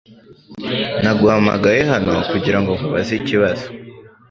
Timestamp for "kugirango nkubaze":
2.31-3.13